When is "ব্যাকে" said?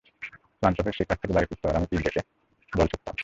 2.01-2.21